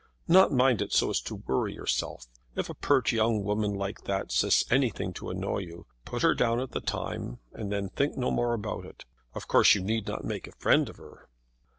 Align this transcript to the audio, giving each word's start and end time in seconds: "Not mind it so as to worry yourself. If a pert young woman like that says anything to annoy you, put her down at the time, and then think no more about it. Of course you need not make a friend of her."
"Not 0.27 0.51
mind 0.51 0.81
it 0.81 0.91
so 0.93 1.11
as 1.11 1.21
to 1.21 1.35
worry 1.45 1.75
yourself. 1.75 2.25
If 2.55 2.71
a 2.71 2.73
pert 2.73 3.11
young 3.11 3.43
woman 3.43 3.75
like 3.75 4.05
that 4.05 4.31
says 4.31 4.65
anything 4.71 5.13
to 5.13 5.29
annoy 5.29 5.59
you, 5.59 5.85
put 6.05 6.23
her 6.23 6.33
down 6.33 6.59
at 6.59 6.71
the 6.71 6.81
time, 6.81 7.37
and 7.53 7.71
then 7.71 7.89
think 7.89 8.17
no 8.17 8.31
more 8.31 8.55
about 8.55 8.83
it. 8.83 9.05
Of 9.35 9.47
course 9.47 9.75
you 9.75 9.81
need 9.83 10.07
not 10.07 10.23
make 10.25 10.47
a 10.47 10.53
friend 10.53 10.89
of 10.89 10.95
her." 10.97 11.29